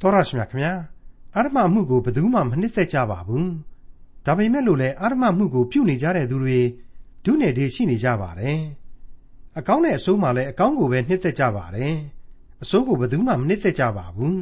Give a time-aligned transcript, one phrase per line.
[0.00, 0.72] တော်ရရှိမြခင်ဗျာ
[1.36, 3.50] အာရမမှုကိုဘယ်သူမှမနှစ်သက်ကြပါဘူး
[4.24, 6.58] ဒါပေမဲ့လို့လည်းအာရမမှုကိုပြုနေကြတဲ့သူတွေ
[7.24, 8.58] ဒုနယ်တွေရှိနေကြပါတယ်
[9.58, 11.94] အကောင်းနဲ့အဆိုးမှလည်းအကောင်းကိုပဲနှစ်သက်ကြပါတယ်
[12.62, 14.40] အဆိုးကိုဘယ်သူမှမနှစ်သက်ကြပါဘူး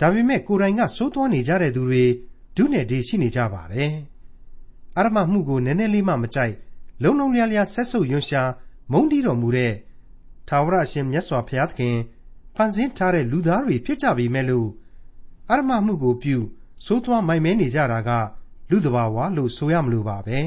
[0.00, 2.04] ဒါပေမဲ့ကိုယ်တိုင်ကစိုးသွမ်းနေကြတဲ့သူတွေ
[2.56, 3.92] ဒုနယ်တွေရှိနေကြပါတယ်
[4.96, 6.54] အာရမမှုကိုနည်းနည်းလေးမှမကြိုက်
[7.02, 8.42] လုံလုံလျားလျားဆက်ဆုပ်ယွန်းရှာ
[8.92, 9.72] မုန်းတီးတော်မူတဲ့
[10.48, 11.96] ထာဝရအရှင်မြတ်စွာဘုရားသခင်
[12.60, 14.68] ဖန်ဆင်းထားတဲ့ လူသားတွေဖြစ်ကြပေမဲ့လို့
[15.50, 16.36] အရမမှုကိုပြု
[16.84, 18.10] စိုးသွမ်းမိုင်မဲနေကြတာက
[18.70, 20.40] လူတဘာဝလို့ဆိုရမလို့ပါပဲ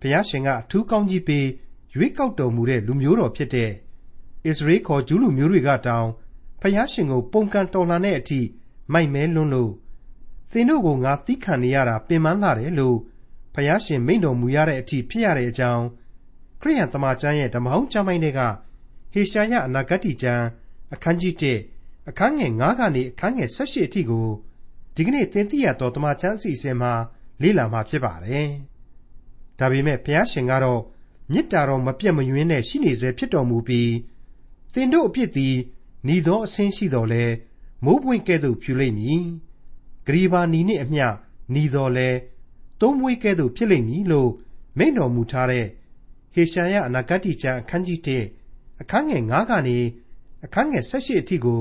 [0.00, 1.46] ဘုရားရှင်က အထူးကောင်းကြီးပေး
[1.94, 3.72] ရွေးကောက်တော်မူတဲ့လူမျိုးတော်ဖြစ်တဲ့ဣ
[4.42, 6.08] သရေလခေါ်ဂျူးလူမျိုးတွေကတောင်
[6.60, 8.40] ဘုရားရှင်ကို ပုံကန်တော်လှန်တဲ့အထိ
[8.92, 9.72] မိုက်မဲလွန်းလို့
[10.50, 12.96] သင်တို့ကိုငါသီးခံနေရတာပင်ပန်းလာတယ်လို့
[13.54, 15.84] ဘုရားရှင်မိန့်တော်မူရတဲ့အထိဖြစ်ရတဲ့အကြောင်း
[16.60, 18.40] ခရိယန်တမန်ကျမ်းရဲ့ဓမ္မဟောင်းကျမ်းပိုင်းတွေက
[19.12, 20.44] ဟေရှာယအနာဂတ်ကျမ်း
[20.92, 21.34] အခန်းကြီး
[21.72, 24.28] 1အခန်းငယ်9ကနေအခန်းငယ်18အထိကို
[24.94, 26.92] ဒီကနေ့သင်သိရတော့တမချန်းအစီအစဉ်မှာ
[27.42, 28.48] လေ့လာမှာဖြစ်ပါတယ်။
[29.58, 30.80] ဒါပေမဲ့ဘုရားရှင်ကတော့
[31.32, 33.92] မေတ္တာတော်မပြတ်မယွင်းနဲ့ရှိနေစေဖြစ်တော်မူပြီး
[34.72, 35.54] သင်တို့အဖြစ်သည်
[36.14, 37.24] ဤသောအဆင်းရှိတော်လဲ
[37.84, 39.24] မိုးပွင့်ကဲ့သို့ဖြူလိမ့်မည်။
[40.06, 41.06] ဂရီဘာနီနှင့်အမျှ
[41.60, 42.08] ဤတော်လဲ
[42.80, 44.30] သုံးမွေးကဲ့သို့ဖြစ်လိမ့်မည်လို့
[44.78, 45.66] မိန့်တော်မူထားတဲ့
[46.34, 48.00] ဟေရှာယအနာဂတ်ကျမ်းအခန်းကြီး
[48.40, 49.78] 1အခန်းငယ်9ကနေ
[50.46, 51.60] အခန်းငယ်18အထိကို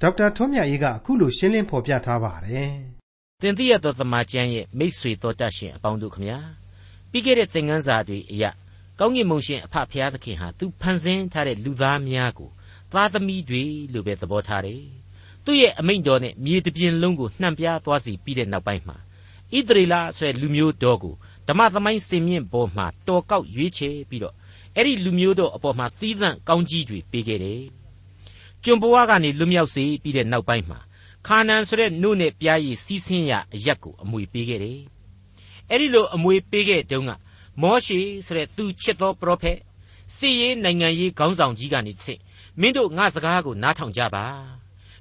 [0.00, 2.72] ဒေါက်တာထွန်းမြတ်ရေးကအခုလိုရှင်းလင်းဖော်ပြထားပါတယ်။
[3.40, 6.38] သင်သိရသောသမာကျမ်းရဲ့မိတ်ဆွေတော်တတ်ရှင်အပေါင်းတို့ခမညာ
[7.10, 8.44] ပြီးခဲ့တဲ့သင်ခန်းစာတွေအရ
[8.98, 12.50] ကောင်းကင်မုန်ရှင်အဖဖျားသခင်ဟာသူဖန်ဆင်းထားတဲ့လူသားများကို
[12.92, 14.82] သားသမီးတွေလို့ပဲသဘောထားတယ်။
[15.44, 18.96] သူ့ရဲ့အမိန့်တော်နဲ့မြေတပြင်လုံးကိုနှံပြသွားစီပြီးတဲ့နောက်ပိုင်းမှာ
[19.56, 21.14] ဣသရေလဆိုတဲ့လူမျိုးတော်ကို
[21.48, 24.34] ဓမ္မသမိုင်းစင်မြင့်ပေါ်မှာတော်ကောက်ရွေးချယ်ပြီးတော့
[24.76, 27.62] အဲ့ဒီလူမျိုးတော်အပေါ်မှာသီးသန့်ကောင်းကြီးတွေပေးခဲ့တယ်။
[28.64, 30.78] ကျွန်ဘဝကနေလွတ်မြောက်စေပြီးတဲ့နောက်ပိုင်းမှာ
[31.26, 34.80] ခါနန်ဆိုတဲ့နို့နဲ့ပြားရည်စီးဆင်းရအရက်ကိုအမွေပေးခဲ့တယ်။
[35.70, 37.10] အဲ့ဒီလိုအမွေပေးခဲ့တုန်းက
[37.62, 39.58] မောရှေဆိုတဲ့သူချစ်သောပရောဖက်
[40.16, 42.20] စီရေးနိုင်ငံရေးခေါင်းဆောင်ကြီးကနေတစ်ဆင့်
[42.60, 44.24] မင်းတို့ငါစကားကိုနားထောင်ကြပါ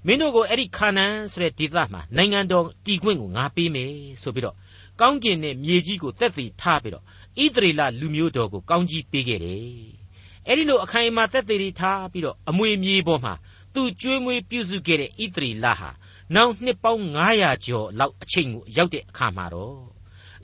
[0.05, 3.91] မင်းတို့ကိုအဲ့ဒီခါနန်ဆိုတဲ့ဒေသမှာနိုင်ငံတော်တည်ခွင့်ကိုငါပေးမယ်
[4.21, 4.55] ဆိုပြီးတော့
[5.01, 10.01] ကောင်းကင်နဲ့မြေကြီးကိုတက်သေးထားပြီးတော့ဣသရေလလူမျိုးတော်ကိုကောင်းကြီးပေးခဲ့တယ်
[10.47, 13.33] အဲ့ဒီလိုအခိုင်အမာတက်သေးထားပြီးတော့အမွေမြေပေါ်မှာ
[13.73, 15.89] သူကျွေးမွေးပြုစုခဲ့တဲ့ဣသရေလဟာ
[16.35, 17.03] နောက်နှစ်ပေါင်း
[17.35, 19.79] 900ကျော်လောက်အချိန်ကိုရောက်တဲ့အခါမှာတော့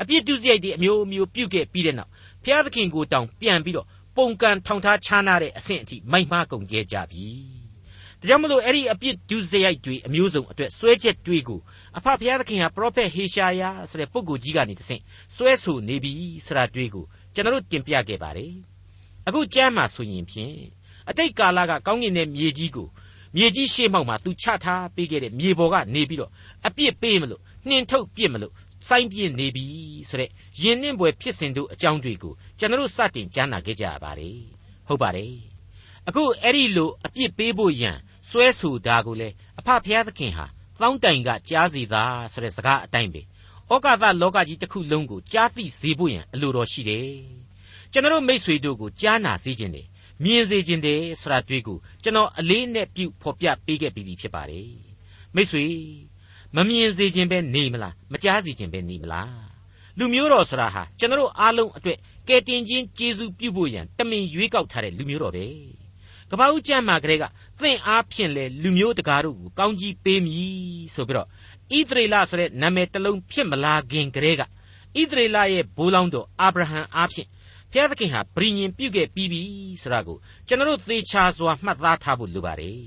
[0.02, 2.10] အပြစ်ဒုစရိုက်တွေအမျိုးမျိုးပြုတ်ခဲ့ပြီးတဲ့နောက်
[2.44, 7.28] ဘုရားသခင်ကိုတောင်ပြန်ပြီးတော့ပုံကန်ထောင်ထားခြားနာတဲ့အဆင့်အထိမိုက်မှားကုန်ခဲ့ကြပြီ။
[8.20, 11.60] ဒါကြောင့်မလို့အဲ့ဒီအပြစ်ဒုစရိုက်တွေအမျိုးစုံအတွက်စွဲချက်တွေကို
[11.98, 15.02] အဖဖျားသခင်ဟာပရောဖက်ဟေရှာယဆိုတဲ့ပုဂ္ဂိုလ်ကြီးကနေတဆင့်
[15.36, 16.12] စွဲဆိုနေပြီ
[16.46, 18.54] ဆိုတာတွေ့ကိုကျွန်တော်တို့တင်ပြခဲ့ပါတယ်။
[19.28, 20.56] အခုကျမ်းမှာဆိုရင်ဖြင့်
[21.10, 22.88] အတိတ်ကာလကကောင်းကင်နဲ့မြေကြီးကို
[23.36, 26.32] မြေကြီးရှေ့မှောက်မှာသူချထားပေးခဲ့တဲ့မြေပေါ်ကနေပြီးတော့
[26.68, 28.54] အပြစ်ပေးမလို့နှင်ထုတ်ပြစ်မလို့
[28.88, 29.66] စိုင်းပြင်းနေပြီ
[30.10, 30.30] ဆိုတဲ့
[30.62, 34.40] ယဉ်နှင်းပွဲဖြစ်စဉ်တို့အကြောင်းတွေကိုကျွန်တော်တို့စတင်ကြားနာခဲ့ကြရပါတယ်
[34.88, 35.34] ဟုတ်ပါတယ်
[36.08, 37.98] အခုအဲ့ဒီလိုအပြစ်ပေးဖို့ရန်
[38.30, 40.46] စွဲဆိုတာကိုလေအဖဖျားသခင်ဟာ
[40.82, 43.22] သောင်းတိုင်ကကြားစီသာဆိုတဲ့စကားအတိုင်းပဲ
[43.72, 47.10] ဩကာသလောကကြီးတစ်ခုလုံးကိုကြားသိစေဖို့ရန်အလိုတော်ရှိတယ်
[47.92, 49.88] ကျွန်တော်မိษွေတို့ကိုကြားနာစေခြင်းတယ်
[50.24, 54.72] မြင်စေခြင်းတယ်ဆိုတာတွေ့ကိုကျွန်တော်အလေးနဲ့ပြုဖော်ပြပေးခဲ့ပြီးဖြစ်ပါတယ်
[55.36, 55.66] မိษွေ
[56.56, 59.48] မမြင်စေခြင်းပဲနေမလားမကြားစေခြင်းပဲနေမလား
[59.98, 61.98] လူမျိုးတော်ဆိုတာဟာကျွန်တော်အားလုံးအတွက်
[62.28, 65.46] ကယ်တင်ခြင်းကျေးဇူးပြုဖို့ရန်တမင်ရွေးကောက်ထားတဲ့လူမျိုးတော်ပဲ
[66.32, 67.24] ကပ္ပဦးကျမ်းမှာကလေးက
[67.62, 74.46] သင်အားဖြင့်လေလူမျိုးတကားတို့ကိုကောင်းကြီးပေးမည်ဆိုပြီးတော့ဣသရေလဆိုတဲ့နာမည်တစ်လုံးဖြစ်မလာခင်ကလေးကဣ
[75.12, 77.28] သရေလရဲ့ဘိုးလောင်းတော်အာဗြဟံအားဖြင့်
[77.72, 79.42] ဘုရားသခင်ဟာဗြိညင်ပြုခဲ့ပြီးပြီ
[79.82, 80.18] ဆိုတာကို
[80.48, 82.82] ကျွန်တော်တို့သေချာစွာမှတ်သားထားဖို့လိုပါတယ်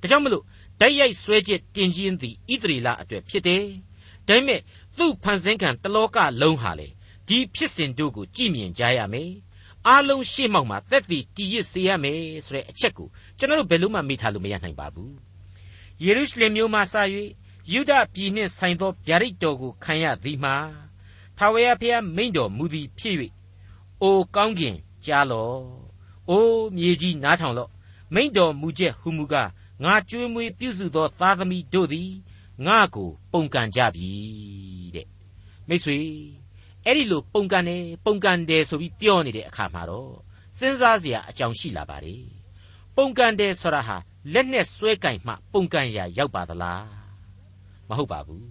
[0.00, 0.44] ဒါကြောင့်မလို့
[0.80, 3.64] တိုက်ရိုက်ဆွဲချက်တင်ခြင်းသည်ဣသရေလအတွက်ဖြစ်တယ်။
[4.28, 4.60] ဒါပေမဲ့
[4.96, 6.88] သူ့ဖန်ဆင်းခံတလောကလုံးဟာလေ
[7.28, 9.30] ဒီဖြစ်စဉ်တို့ကိုကြည်မြင်ကြရမယ်။
[9.86, 15.12] အားလုံးရှေ့မှောက်မှာသက်သေတည်ရစေရမယ်ဆိုတဲ့အချက်ကိုကျွန်တော်တို့ဘယ်လို့မှမေ့ထားလို့မရနိုင်ပါဘူး။
[16.04, 16.94] ယေရုရှလင်မြို့မှာစ၍
[17.72, 20.56] ယူဒပြည်နှင့်ဆိုင်သောဗျာဒိတ်တော်ကိုခံရသည်မှာ
[21.38, 23.16] ထာဝရဘုရားမိန့်တော်မူသည်ဖြစ်၍
[24.02, 25.58] အိုကောင်းကင်ကြားလော့။
[26.30, 26.46] အို
[26.76, 27.70] မြေကြီးနားထောင်လော့။
[28.14, 29.50] မိန့်တော်မူချက်ဟူမူကား
[29.84, 32.10] ငါကြွေးမွေးပြုစုသောသားသမီးတို့သည်
[32.66, 34.10] ငါကိုပုန်ကန်ကြပြီ
[34.94, 35.06] တဲ့
[35.68, 35.98] မိတ်ဆွေ
[36.84, 40.12] အဲ့ဒီလိုပုန်ကန်တယ်ပုန်ကန်တယ်ဆိုပြီးပြောနေတဲ့အခါမှာတော့
[40.58, 42.16] စဉ်းစားစရာအကြောင်းရှိလာပါလေ
[42.96, 43.96] ပုန်ကန်တယ်ဆိုတာဟာ
[44.32, 46.86] လက်နဲ့ဆွဲကင်မှပုန်ကန်ရာရောက်ပါသလား
[47.88, 48.48] မဟုတ်ပါဘူး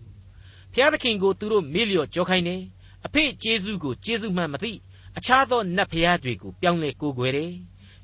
[0.74, 2.62] ဖျားသခင်ကိုသူတို့မေ့လျော့ကြောခိုင်းတယ်
[3.06, 4.72] အဖေကျေးဇူးကိုကျေးဇူးမှန်မသိ
[5.18, 7.52] အခြားသောနတ်ဖျားတွေကိုပြောင်းလဲကိုးကွယ်တယ်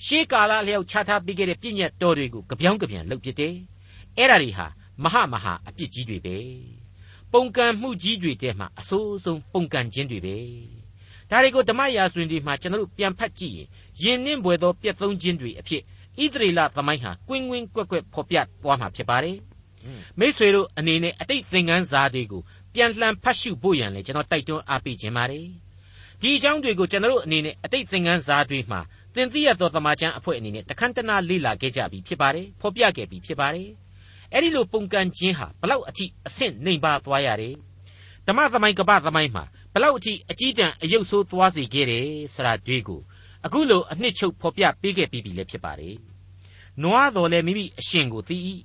[0.06, 3.54] ရှေးကာလလျောက်ချထားပေးခဲ့တဲ့ပြည့်ညတ်တော်တွေကိုကြပြောင်းကြပြန်လုပ်ဖြစ်တယ်။
[4.18, 4.68] အဲ့ဒါတွေဟာ
[5.04, 6.38] မဟာမဟာအပြစ်ကြီးတွေပဲ
[7.32, 10.38] ပုန်ကန်မှုကြီးတွေထဲမှာအဆိုးဆုံးပုန်ကန်ခြင်းတွေပဲ
[11.30, 13.68] ဒါတွေကိုဓမ္မရာဇဝင်တွေမှာကျွန်တော်တို့ပြန်ဖတ်ကြည့်ရင်
[14.04, 15.82] ယဉ်နှင်းပွေသောပြက်သုံးခြင်းတွေအဖြစ်
[16.22, 19.38] ဣသရေလသမိုင်းဟာကွင်းကွင်းကွက်ကွက်ဖော်ပြသွားမှာဖြစ်ပါတယ်
[20.20, 22.42] မိษွေတို့အနေနဲ့အတိတ်သင်ခန်းစာတွေကို
[22.74, 25.46] ပြန်လှန်ဖတ်ရှုဖို့ရန်လေကျွန်တော်တိုက်တွန်းအားပေးခြင်းပါတယ်
[26.22, 28.80] ဒီအကြောင်းတွေကိုကျွန်တော်တို့အနေနဲ့အတိတ်သင်ခန်းစာတွေမှာ
[29.16, 33.70] သင်သိရသောသမာကျမ်းအဖွဲ့အနေနဲ့တခန်းတနာလေ့လာခဲ့ကြပြီဖြစ်ပါတယ်ဖော်ပြခဲ့ပြီဖြစ်ပါတယ်
[34.34, 37.56] အဲ့ဒီလိုပုံကန်ခြင်းဟာဘလောက်အထိအဆင့်နှိမ်ပါသွားရတယ်
[38.28, 43.02] ဓမ္မသမိုင်းကပ္ပသမိုင်းမှာဘလောက်အထိအကြီးတန်းအယုတ်ဆိုးသွားစေခဲ့တယ်ဆိုတာတွေ့ကို
[43.46, 45.96] အခုလိုအနှစ်ချုပ်ဖော်ပြပေးခဲ့ပြီးပြီလည်းဖြစ်ပါတယ်
[46.84, 48.38] နွားတော်လည်းမိမိအရှင်ကိုသိ၏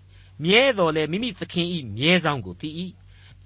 [0.44, 1.66] မြဲတော်လည်းမိမိသခင်၏
[1.96, 2.68] မြဲဆောင်ကိုသိ၏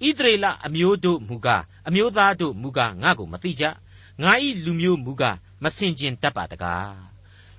[0.07, 3.63] ဣသရေလအမျိုးတို့မူကားအမျိုးသားတို့မူကားငါ့ကိုမသိကြ
[4.21, 4.31] ငါ၏
[4.65, 6.95] လူမျိုးမူကားမစင်ကျင်တတ်ပါတကား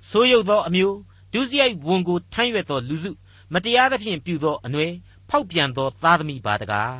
[0.09, 0.97] ဆိုးရုပ်သောအမျိုး
[1.33, 3.11] ဒုစရိုက်ဝန်ကိုထမ်းရွက်သောလူစု
[3.53, 4.93] မတရားသဖြင့်ပြုသောအနွယ်
[5.29, 6.97] ဖောက်ပြန်သောသားသမီးပါတကား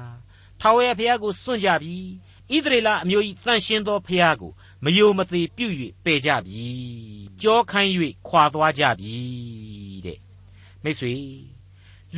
[0.59, 1.95] ထာဝရဘုရားကိုစွန့်ကြပြီ
[2.51, 4.51] ဣသရေလအမျိုး၏တန်ရှင်းသောဘုရားကို
[4.83, 5.67] မယိုမသေးပြု၍
[6.05, 6.65] ပယ်ကြပြီ
[7.41, 7.91] ကြောခိုင်း၍
[8.27, 9.15] ခွာသွားကြပြီ
[10.05, 10.19] တဲ့
[10.83, 11.13] မိတ်ဆွေ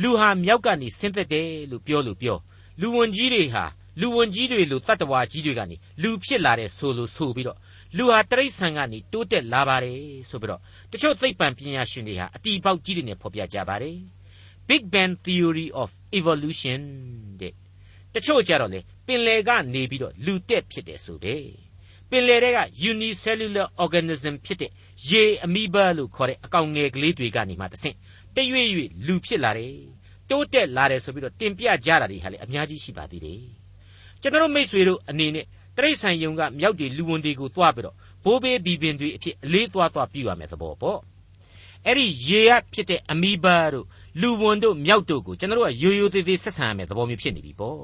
[0.00, 2.38] လူဟာမြောက်ကနေဆင်းသက်တယ်လို့ပြောလို့ပြော
[2.80, 3.64] လူဝန်ကြီးတွေဟာ
[4.00, 7.58] လူဝန်ကြီးတွေလိုတတ္တဝါကြီးတွေကနေလူဖြစ်လာတဲ့ဆိုလိုဆိုပြီးတော့
[7.96, 10.00] လူဟာတရိษံကနေတိုးတက်လာပါတယ်
[10.30, 10.60] ဆိုပြီးတော့
[10.92, 13.96] တချို့သိပ္ပံပညာရှင်တွေဟာအတီပေါက်ကြီးတွေနဲ့ဖော်ပြကြပါတယ်
[14.68, 16.80] Big Bang Theory of Evolution
[17.40, 17.52] တဲ့
[18.14, 21.36] တချို့ကြတော့လေပင်လယ်ကနေပြီးတော့လူတက်ဖြစ်တယ်ဆိုပဲ
[22.10, 22.60] ပင်လယ်တွေက
[22.90, 24.70] unicellular organism ဖြစ်တဲ့
[25.08, 27.96] ရေအမီဘာလို့ခေါ်တဲ့အကောင်ငယ်ကလေးတွေကနေမှတဆင့်
[28.36, 29.74] တရွေ့ရွေ့လူဖြစ်လာတယ်
[30.30, 33.40] တိုးတက်လာတယ်ဆိုပြီးတော့တင်ပြကြတာတွေဟာလေအများကြီးရှိပါသေးတယ်
[34.22, 35.44] ကျွန်တော်မိษွေတို့အနေနဲ့
[35.76, 41.00] တရိษံယုံကမြောက်တွေလူဝန်တွေကိုတွားပြီးတော့ဘိုးဘေးဘီပင်တွေအဖြစ်အလေးသွားသွားပြုရမယ်သဘောပေါ့
[41.86, 43.86] အဲ့ဒီရေရဖြစ်တဲ့အမီဘာတို့
[44.20, 47.80] လူဝန်တို့မြောက်တို့ကိုကျွန်တော်တို့ကရိုးရိုးသေးသေးဆက်ဆံရမယ်သဘောမျိုးဖြစ်နေပြီပေါ့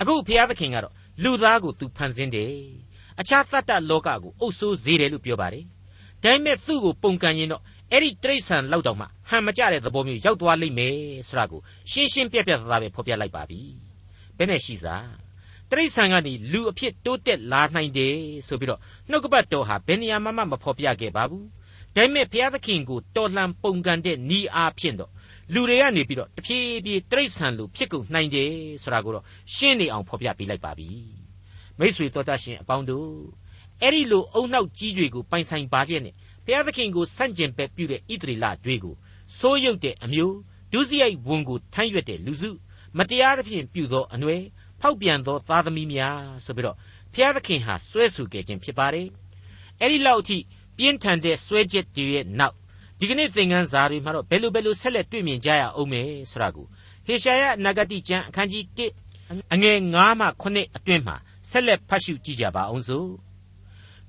[0.00, 2.52] အခုဘုရားသခင်ကတော့လူသားကိုသူဖန်ဆင်းတယ်
[3.20, 5.64] အခြားတတ္တလောကကိုအုပ်ဆိုးစေတယ်လို့ပြောပါတယ်
[6.22, 7.62] ဒါပေမဲ့သူ့ကိုပုံကန်ရင်တော့
[7.92, 10.96] အဲ့ဒီတိရစ္ဆာန်လောက်တောင်မှဟန်မကြတဲ့သဘောမျိုးရောက်သွားလိမ့်မယ်
[11.28, 13.60] ဆိုတာကိုရှင်းရှင်းပြပြသားသားပဲဖော်ပြလိုက်ပါပြီ
[14.36, 15.27] ဘယ်နဲ့ရှိစား
[15.70, 18.14] တရိษံကနေလူအဖြစ်တိုးတက်လာနိုင်တယ်
[18.48, 18.80] ဆိုပြီးတော့
[19.10, 21.46] နှုတ်ကပတ်တော်ဟာဘယ်နေရာမှမဖော်ပြခဲ့ပါဘူး
[21.96, 25.10] ဒါပေမဲ့ဘုရားသခင်ကိုတော်လှန်ပုန်ကန်တဲ့ဤအားဖြင့်တော့
[25.54, 28.50] လူတွေကနေပြီးတော့တဖြည်းဖြည်းတိရစ္ဆာန်လူဖြစ်ကုန်နိုင်တယ်
[28.82, 29.24] ဆိုတာကိုတော့
[29.54, 30.88] ရှင်းနေအောင်ဖော်ပြပေးလိုက်ပါပြီ
[31.78, 33.10] မိษွေတော်တတ်ရှင်အပေါင်းတို့
[33.82, 36.14] အဲ့ဒီလိုအုံနောက်ကြီးတွေကိုပိုင်ဆိုင်ပါလျက်နဲ့
[36.44, 38.94] ဘုရားသခင်ကိုဆန့်ကျင်ဘက်ပြုတဲ့ဣသရေလတွေကို
[39.38, 40.36] စိုးရုပ်တဲ့အမျိုး
[40.72, 42.50] ဒုစရိုက်ဝန်ကိုထမ်းရွက်တဲ့လူစု
[42.98, 44.42] မတရားသဖြင့်ပြုသောအနွယ်
[44.80, 46.76] ဖောက်ပြန်သောသားသမီးများဆိုပြီးတော့
[47.12, 49.08] ဘုရားသခင်ဟာစွဲဆူခဲ့ခြင်းဖြစ်ပါတယ်
[49.80, 50.38] အဲ့ဒီလောက်အထိ
[50.76, 52.54] ပြင်းထန်တဲ့စွဲချက်တွေရဲ့နောက်
[52.98, 56.66] ဒီကနေ့သင်ခန်းစာတွေမှာတော့ဘယ်လိုဘယ်လိုဆက်လက်တွေ့မြင်ကြရအောင်မယ်ဆိုတာကို
[57.06, 58.64] ဟေရှာယနဂတိကျမ်းအခန်းကြီး
[59.08, 61.16] 1အငယ်9မှ9အတွင်းမှာ
[61.50, 63.10] ဆက်လက်ဖတ်ရှုကြည့်ကြပါအောင်စို့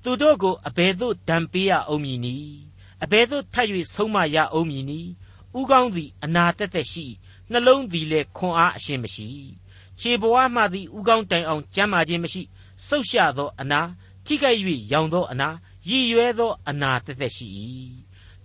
[0.02, 2.58] သူတို့ကိုအဘယ်သို့ဒဏ်ပေးရအောင်မည်နည်း
[3.04, 5.10] အဘယ်သို့ထပ်၍ဆုံးမရအောင်မည်နည်း
[5.58, 7.06] ဥကောင်းသည်အနာတက်တက်ရှိ
[7.50, 9.28] နှလုံးသည်လည်းခွန်အားအရှင်မရှိ
[10.00, 12.42] ခြေဘဝမှသည်ဥကောင်းတိုင်အောင်ကျမ်းမာခြင်းမရှိ
[12.86, 13.80] ဆုတ်ရှသောအနာ
[14.26, 14.58] ထိခိုက်၍
[14.92, 15.48] ရောင်သောအနာ
[15.88, 17.46] ရည်ရွယ်သောအနာတက်တက်ရှိ၏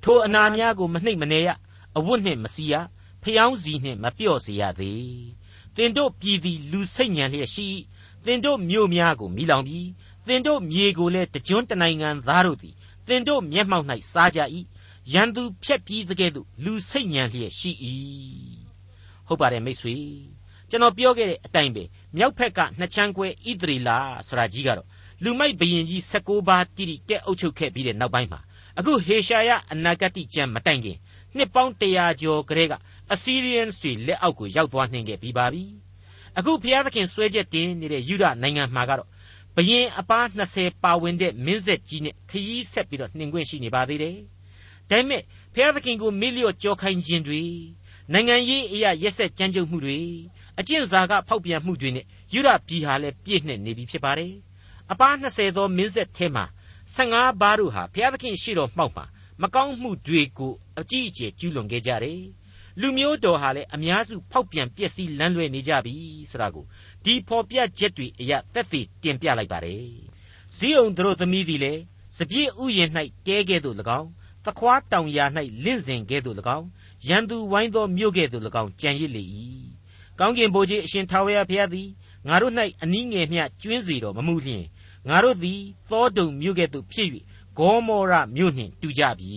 [0.04, 1.50] ထိုအနာများကိုမနှိမ့်မနေရ
[1.98, 2.74] အဝတ်နှင့်မစီရ
[3.24, 5.26] ဖျောင်းစီနှင့်မပြော့စေရသေး
[5.76, 7.68] တင်တို့ပြည်သည်လူစိတ်ညံလျက်ရှိ
[8.26, 9.88] တင်တို့မြို့များကိုမိလောင်ပြီး
[10.28, 12.76] သင်တို့မြေကိုလည်းတကြွတနိုင်ငံသားတို့သည်
[13.08, 14.40] သင်တို့မျက်မှောက်၌စားကြ၏
[15.14, 17.72] ရန်သူဖြက်ပြီးတကဲ့သို့လူစိတ်ညံလျက်ရှိ၏
[19.28, 19.96] ဟုတ်ပါတယ်မိတ်ဆွေ
[20.70, 21.84] ကျွန်တော်ပြောခဲ့တဲ့အတိုင်းပဲ
[22.18, 23.90] မြောက်ဖက်ကနှစ်ချမ်းခွဲဣသရေလ
[24.28, 24.88] ဆိုတာကြီးကတော့
[25.24, 28.40] လူမိုက်ဘရင်ကြီး16ပါးတိတိတက်အုပ်ချုပ်ခဲ့ပြီးတဲ့နောက်ပိုင်းမှာ
[28.78, 30.98] အခုဟေရှာယအနာဂတိကျမ်းမတိုင်ခင်
[31.36, 32.74] နှစ်ပေါင်း100ကျော်ကလေးက
[33.14, 35.64] Assyrians တွေလက်အောက်ကိုရောက်သွားနှင်ခဲ့ပြီးပါပြီ
[36.38, 39.10] အခုဘုရားသခင်ဆွဲချက်တင်နေတဲ့ယူဒနိုင်ငံမှာကတော့
[39.56, 44.18] ဘရင်အပား20ပါဝင်တဲ့မင်းဆက်ကြီးနဲ့ခရီးဆက်ပြီးတော့နှင်ခွင့်ရှိနေပါသေးတယ်။
[44.90, 45.22] ဒါပေမဲ့
[45.54, 47.44] ဖျားသခင်ကိုမေ့လျော့ကြောခိုင်းခြင်းတွေ
[48.14, 50.00] နိုင်ငံရေးအရာရက်ဆက်ကြမ်းကြုတ်မှုတွေ
[50.60, 54.34] အကျင့်စာကဖောက်ပြန်မှုတွေနဲ့ယူရပြည်ဟာလည်းပြည့်နှက်နေပြီဖြစ်ပါတယ်။
[54.92, 56.46] အပား20သောမင်းဆက်ထဲမှာ
[56.96, 59.06] 15ပါးတို့ဟာဘုရားသခင်ရှိတော်မှောက်မှာ
[59.42, 62.22] မကောင်းမှုတွေကိုအကြီးအကျယ်ကျူးလွန်ခဲ့ကြတယ်။
[62.82, 65.96] လူမျိုးတော်ဟာလည်းအများစုဖောက်ပြန်ပျက်စီးလမ်းလွဲနေကြပြီ
[66.32, 66.66] ဆိုတာကို
[67.04, 69.84] ဒီဖော်ပြချက်တွေအရာတက်တည်တင်ပြလိုက်ပါတယ်
[70.58, 71.82] ဇီးအောင်တို့သမီးသည်လည်း
[72.18, 72.92] စပြည့်ဥယျာဉ်၌
[73.28, 74.10] တဲကဲ့သို့၎င်း
[74.46, 75.26] သခွားတောင်ယာ၌
[75.64, 76.68] လင့်စဉ်ကဲ့သို့၎င်း
[77.08, 79.24] ရန်သူဝိုင်းသောမြို့ကဲ့သို့၎င်းကြံရစ်လေ၏
[80.20, 81.90] ကောင်းကင်ဘိုးကြီးအရှင်ထာဝရဘုရားသည်
[82.28, 82.54] ငါတို့၌
[82.84, 84.66] အနည်းငယ်မျှကျွင်းစေတော်မမူလျင်
[85.10, 87.10] ငါတို့သည်သောတုံမြို့ကဲ့သို့ဖြစ်၍
[87.58, 89.36] ဂေါမောရမြို့နှင့်တူကြပြီ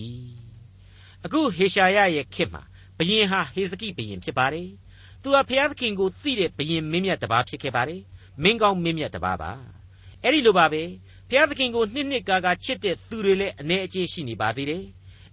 [1.24, 2.62] အခုဟေရှာယရဲ့ခေတ်မှာ
[2.98, 4.68] ဘယင်ဟာဟေဇကိဘယင်ဖြစ်ပါတယ်
[5.22, 8.02] သူသူဟာဘုရားသခင်ကိုသိတဲ့ဘုရင်မင်းမြတ်တစ်ပါးဖြစ်ခဲ့ပါတယ်
[8.42, 9.50] မင်းကောင်းမင်းမြတ်တစ်ပါးပါ
[10.22, 10.82] အဲ့ဒီလိုပါပဲ
[11.28, 14.84] ဘုရားသခင်ကိုနှစ်နှစ်ကာကာချစ်တဲ့သူတွေလည်းအ ਨੇ အကျေးရှိနေပါသေးတယ်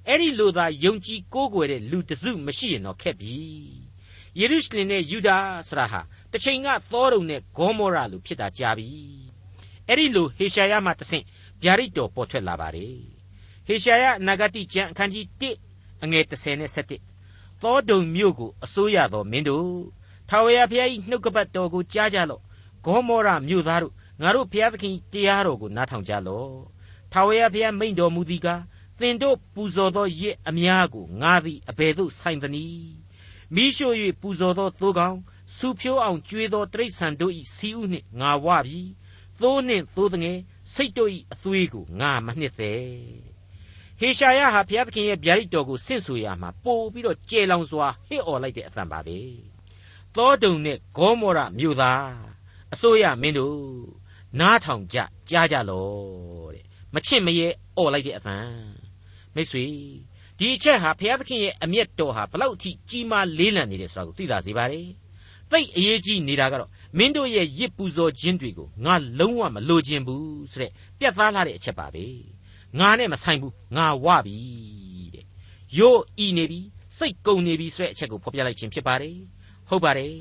[0.08, 3.36] အဲ့ဒီလိုသာယုံကြည်ကိုးကွယ်တဲ့လူတစုမရှိရင်တော့ခက်ပြီ
[4.40, 5.38] ယေရုရှလင်နဲ့ယူဒာ
[5.68, 6.02] ဆရာဟာ
[6.32, 8.88] တစ်ချိန်ကသောတုံနဲ့ဂေါမောရလူဖြစ်တာကြာပြီ
[9.88, 11.26] အဲ့ဒီလိုဟေရှာယမှတဆင့်
[11.64, 12.96] ဗျာဒိတ်တော်ပေါ်ထွက်လာပါတယ်
[13.68, 19.70] ဟေရှာယအနာဂတိကျမ်းအခန်းကြီး1အငယ်30နဲ့7သောတုံမြို့ကိုအစိုးရသောမင်းတို့
[20.30, 22.42] ထာဝရဘုရား၏နှုတ်ကပတ်တော်ကိုကြားကြလော့
[22.86, 26.52] ဂေါမောရမြို့သားတို့ငါတို့ဘုရားသခင်တရားတော်ကိုနားထောင်ကြလော့
[27.12, 28.62] ထာဝရဘုရားမိန့်တော်မူသည်ကား
[29.00, 33.05] သင်တို့ပူဇော်သောရစ်အများကိုငါသည်အဘယ်သို့ဆိုင်သနည်း
[33.54, 35.18] မိရှို့၍ပူဇော်သောသိုးကောင်
[35.56, 38.82] စူဖြိုးအောင်ကျွေးသောတိရစ္ဆာန်တို့၏စီးဥနှင့်ငါဝပြီ
[39.42, 40.38] သိုးနှင့်သိုးတငယ်
[40.74, 43.36] စိတ်တို့၏အသွေးကိုငါမနှစ်သက်
[44.00, 49.20] ဟေရှာယဟာဘုရားသခင်ရဲ့ဗျာဒိတ်တော်ကိုဆင့်ဆိုရမှာပို့ပြီးတော့ကြေလောင်စွာဟစ်អော်လိုက်တဲ့အသံပါပဲ
[50.16, 52.08] သောတုံနဲ့ဂေါမောရမြို့သား
[52.74, 53.60] အစိုးရမင်းတို့
[54.40, 54.98] နားထောင်ကြ
[55.30, 55.88] ကြားကြလော
[56.54, 57.48] တဲ့မချစ်မရဲ
[57.78, 58.38] អော်လိုက်တဲ့အသံ
[59.36, 59.66] မိတ်ဆွေ
[60.40, 64.88] ဒီအချက်ဟာဘုရားသခင်ရဲ့အမျက်တော်ဟာဘလောက်အထိကြီးမားလေးလံနေတယ်ဆိုတာကိုသိသာစေပါတယ်
[65.52, 72.06] သိအရေးကြီးနေတာကတော့မင်းတို့ရဲ့ရစ်ပူဇော်ခြင်းတွေကိုငါလုံးဝမလိုချင်ဘူးဆိုတဲ့ပြတ်သားလာတဲ့အချက်ပါပဲ
[72.80, 74.38] ငါနဲ့မဆိုင်ဘူးငါဝပြီ
[75.16, 75.26] တဲ့
[75.78, 76.60] ယို့ဤနေပြီ
[76.98, 79.18] စိတ်ကုန်နေပြီဆိုတဲ့အချက်ကိုဖော်ပြလိုက်ခြင်းဖြစ်ပါတယ်
[79.70, 80.16] ဟုတ်ပါတယ်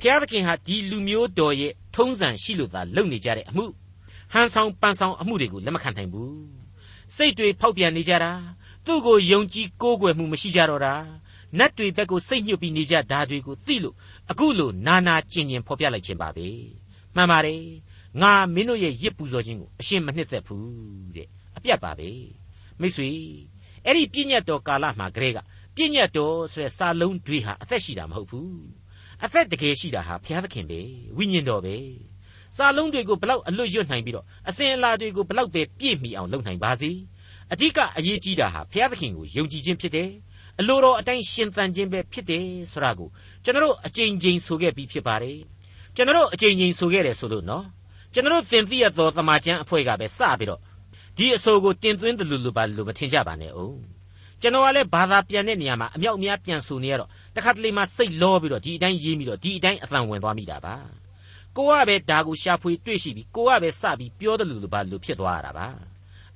[0.00, 3.66] ဖျားသခင်ဟာဒီလူမျိုးတော်ရဲ့ထုံးစံရှိလို့သာလုပ်နေကြတဲ့အမှု
[4.32, 6.58] ဟန်ဆောင်ပန်ဆောင်အမှုတွေကိုလက်မခံနိုင်ဘူး
[7.16, 8.32] စိတ်တွေဖောက်ပြန်နေကြတာ
[8.88, 10.94] သူ့ကိုယုံကြည်ကိုးကွယ်မှုမရှိကြတော့တာ
[11.58, 13.94] နတ်တွေဘက်ကိုစိတ်ညှို့ပြီးနေကြဓာတွေကိုသိလို့
[14.30, 16.46] အခုလိုနာနာကျင်ကျင်ဖော်ပြလိုက်ခြင်းပါပဲ
[17.14, 17.62] မှန်ပါတယ်
[18.20, 22.10] ငါမင်းတို့ရဲ့ရစ်ပူဇော်ခြင်းကိုအရှင်းမနှစ်သက်ဘူးတဲ့အပြတ်ပါပဲ
[22.80, 23.08] မိတ်ဆွေ
[23.84, 25.38] အဲ့ဒီပြည့်ညတ်တော်ကာလမှာကလေးက
[25.76, 28.58] ပြည့်ညတ်တော်ဆိုတဲ့စာလုံးတွေဟာအသက်ရှိတာမဟုတ်ဘူး
[29.24, 30.80] အသက်တကယ်ရှိတာဟာဘုရားသခင်ပဲ
[31.16, 31.76] ဝိညာဉ်တော်ပဲ
[32.56, 36.90] စာလုံးတွေကိုဘလောက်အလွတ်ရွတ်နိုင်ပြီးတော့အစဉ်အလာတွေကိုဘလောက်ပဲပြည့်မီအောင်လုပ်နိုင်ပါစေ
[37.52, 40.10] အဓိကအရေးကြီးတာဟာဘုရားသခင်ကိုယုံကြည်ခြင်းဖြစ်တယ်
[40.60, 43.08] အလိုတော်အတိုင်းရှင်သန်ခြင်းပဲဖြစ်တယ်ဆိုတာကို
[43.44, 45.38] ကျွန်တော်အကြိမ်ကြိမ်ဆိုခဲ့ပြီးဖြစ်ပါတယ်
[45.96, 47.64] ကျွန်တော်အကြိမ်ကြိမ်ဆိုခဲ့တယ်ဆိုလို့နော်
[48.14, 50.60] ကျွန်တော်သင်သိရသောတမန်ကျမ်းအဖွဲ့ကပဲစပြီးတော့
[51.16, 53.78] ဒီအဆိုကိုတင်သွင်းတယ်လို့လို့ပါလို့မထင်ကြပါနဲ့အောင်
[54.40, 60.76] ကျွန်တော်ကလည်းဘာသာပြန်တဲ့နေရာမှာအမြောက်အများပြန်ဆိုနေရတော့တခါတလေမှစိတ်လောပြီးတော့ဒီအတိုင်းရေးပြီးတော့ဒီအတိုင်းအသံဝင်သွားမိတာပါ
[61.56, 65.66] ကိုကပဲဒါကိုရှာဖွေတွေ့ရှိပြီးကိုကပဲစပြီးပြောတယ်လို့လို့ပါလို့ဖြစ်သွားရတာပါ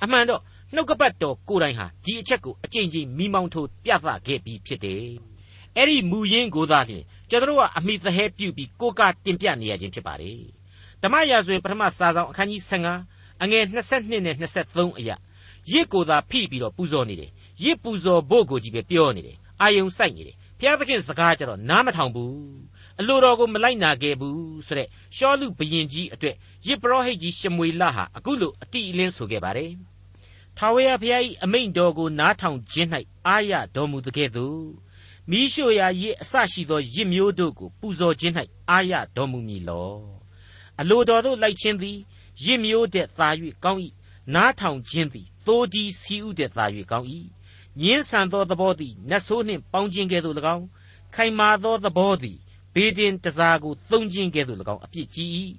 [0.03, 0.41] အမှန်တော့
[0.75, 5.07] နှုတ်ကပတ်တော်ကိုယ်တိုင်ဟာဒီအချက်ကိုအကြိမ်ကြိမ်မိမောင်းထိုးပြသခဲ့ပြီးဖြစ်တယ်။
[5.77, 10.41] အဲ့ဒီမူရင်းကိုသာလျှင်ကျွန်တော်ကအမိသဟဲပြုပြီးကိုကတင်ပြနေရခြင်းဖြစ်ပါတယ်။
[11.03, 15.17] ဓမ္မရာဇဝင်ပထမစာဆောင်အခန်းကြီး15အငယ်22နဲ့23အရာ
[15.73, 17.31] ရစ်ကိုသာဖိပြီးတော့ပူဇော်နေတယ်။
[17.65, 22.35] ရစ်ပူဇော်ဖို့ကိုကြီးပဲပြောနေတယ်။အာယုံစိုက်နေတယ်။ဘုရားသခင်စကားကြတော့နားမထောင်ဘူး။
[23.01, 26.37] အလိုတော်ကိုမလိုက်နာခဲ့ဘူးဆိုတဲ့ရှောလူဘရင်ကြီးအတွက်
[26.67, 29.73] ရစ်ပရောဟိတ်ကြီးရှမွေလဟာအခုလိုအတိအလင်းဆိုခဲ့ပါတယ်။
[30.59, 32.89] ထာဝရဘုရား၏အမိန့်တော်ကိုနားထောင်ခြင်း၌
[33.27, 34.67] အာရတော်မူတဲ့ကဲ့သို့
[35.31, 38.35] မိရှုရာရစ်အစရှိသောရစ်မျိုးတို့ကိုပူဇော်ခြင်း၌
[38.71, 39.97] အာရတော်မူမည်လော
[40.81, 41.99] အလိုတော်သို့လိုက်ခြင်းသည်
[42.45, 43.29] ရစ်မျိုးတဲ့သာ၍
[43.65, 43.81] ကောင်း၏
[44.35, 47.09] နားထောင်ခြင်းသည်သိုးဒီစီဥတဲ့သာ၍ကောင်း၏
[47.81, 50.67] ညင်းဆန်သောသဘောသည်နတ်ဆိုးနှင့်ပေါင်းခြင်းကဲ့သို့၎င်း
[51.15, 52.39] ခိုင်မာသောသဘောသည်
[52.75, 55.29] ဘေးတင်တစားကိုသုံးခြင်းကဲ့သို့၎င်းအပြစ်ကြီး၏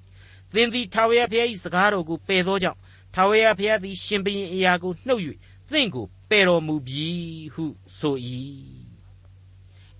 [0.54, 2.78] သင်သည်ထာဝရဘုရား၏စကားတော်ကိုပယ်သောကြောင့်
[3.14, 5.22] ထာဝရဘုရားသည်ရှင်ဘရင်အရာကိုနှုတ်၍
[5.70, 7.08] သင်ကိုပယ်တော်မူပြီ
[7.54, 7.64] ဟု
[7.98, 8.16] ဆို၏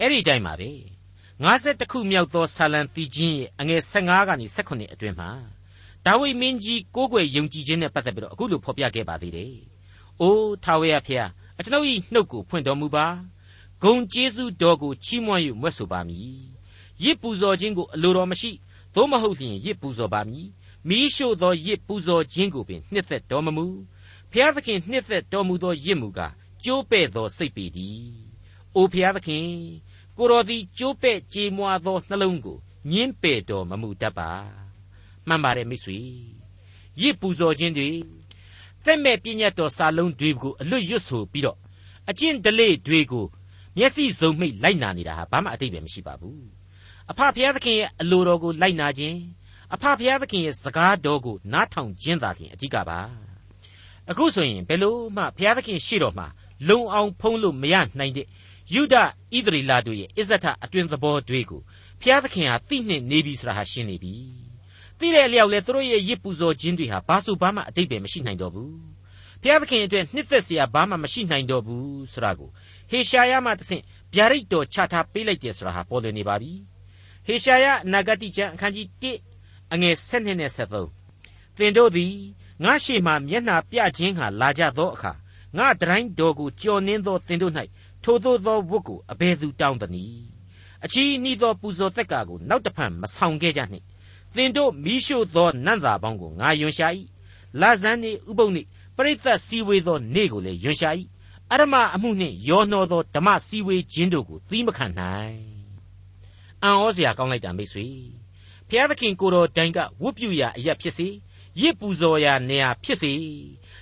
[0.01, 0.71] အဲ့ဒီတိုင်းပါပဲ
[1.45, 5.31] 50ခုမြောက်သောဆာလံတီချင်းရဲ့အငယ်15ကနေ18အတွင်းမှာ
[6.05, 9.55] ဒါဝိမင်းကြီးကိုးကွယ်ယုံကြည်ခြင်းနဲ့ပတ်သက်ပြီးတော့အခုလိုဖော်ပြခဲ့ပါသေးတယ်။
[10.21, 13.07] အိုးထာဝရဘုရားအကျွန်ုပ်၏နှုတ်ကိုဖွင့်တော်မူပါ။
[13.83, 16.37] ဂုံကျေးဇူးတော်ကိုချီးမွမ်း၍မွတ်ဆိုပါမည်။
[17.05, 18.51] ရစ်ပူဇော်ခြင်းကိုအလိုတော်မရှိ
[18.95, 20.47] သို့မဟုတ်လျှင်ရစ်ပူဇော်ပါမည်
[20.89, 23.67] မီးရှို့သောရစ်ပူဇော်ခြင်းကိုပင်နှစ်သက်တော်မမူ
[24.33, 26.33] ဖျားသခင်နှစ်သက်တော်မူသောရစ်မူကား
[26.65, 28.05] ကျိုးပဲ့သောစိတ်ပေတည်း။
[28.77, 29.47] အိုဖျားသခင်
[30.17, 32.59] ကိုတော်သည်ကျိုးပဲ့ကြေမွာသောနှလုံးကို
[32.91, 34.31] ညင်းပယ်တော်မမူတတ်ပါ။
[35.29, 35.99] မှန်ပါတယ်မိတ်ဆွေ။
[37.01, 37.91] ရစ်ပူဇော်ခြင်းတွေ
[38.85, 41.59] သက်မဲ့ပြည့်ညတ်တော်စာလုံးတွေကိုအလွတ်ရွတ်ဆိုပြီးတော့
[42.11, 43.27] အကျင့်ဒလေတွေကို
[43.77, 46.41] မျက်စိစုံမိတ်လိုက်နာနေတာဟာဘာမှအတိတ်ပဲမရှိပါဘူး။
[47.11, 49.19] အဖဖျားသခင်ရဲ့အလိုတော်ကိုလိုက်နာခြင်း
[49.73, 53.01] အဖဖျားသခင်ရဲ့စကားတော်ကိုနားထောင်ခြင်းသာလျှင်အဓိကပါ
[54.11, 56.27] အခုဆိုရင်ဘယ်လို့မှဖျားသခင်ရှိတော်မှာ
[56.69, 58.27] လုံအောင်ဖုံးလို့မရနိုင်တဲ့
[58.75, 59.05] ယုဒဣ
[59.47, 61.61] သရေလတို့ရဲ့အစ္စထအတွင်သဘောတွေကို
[62.03, 64.15] ဖျားသခင်ဟာသိနှင့်နေပြီဆိုတာဟာရှင်းနေပြီ
[64.99, 68.75] သိတဲ့အလျောက်လဲသူတို့ရဲ့ရစ်ပူဇော်ခြင်းတွေဟာဘာဆိုဘာမှအတိတ်ပဲမရှိနိုင်တော့ဘူး
[69.43, 72.51] ဖျားသခင်အတွက်နှစ်သက်စရာဘာမှမရှိနိုင်တော့ဘူးဆိုတာကို
[72.91, 73.83] ဟေရှာယမှတဆင့်
[74.15, 76.53] ဗျာဒိတ်တော်ချထားပေးလိုက်တယ်ဆိုတာဟာပေါ်လွင်နေပါပြီ
[77.27, 79.34] ဟေရှာယနဂတိကျမ်းအခန်းကြီး1
[79.75, 82.15] အငယ်7နဲ့73သင်တို့သည်
[82.65, 85.13] ငါရှိမှမျက်နှာပြခြင်းဟာလာကြသောအခါ
[85.57, 87.53] ငါတိုင်းတော်ကိုကြော်နှင်းသောသင်တို့၌
[88.03, 90.27] ထိုသို့သောဝတ်ကိုအဘယ်သူတောင်းသနည်း
[90.85, 93.85] အချီးနှီးသောပူဇော်သက်ကာကိုနောက်တဖန်မဆောင်ခဲ့ကြနှင့်
[94.35, 96.89] သင်တို့မိရှုသောနတ်သားပေါင်းကိုငါယွန်ရှာ၏
[97.61, 98.63] လာဇန်နေဥပုပ်နေ
[98.97, 100.91] ပရိသတ်စည်းဝေးသောနေ့ကိုလည်းယွန်ရှာ၏
[101.53, 105.41] အရမအမှုနှင့်ရောနှောသောဓမ္မစည်းဝေးခြင်းတို့ကိုသီးမခံနိုင်
[106.63, 107.87] အံ့ဩစရာကောင်းလိုက်တာမိတ်ဆွေ
[108.71, 111.09] ဖျားသခင်ကိုတော်တိုင်ကဝတ်ပြုရာအရာဖြစ်စေ
[111.61, 113.13] ရစ်ပူဇော်ရာနေရာဖြစ်စေ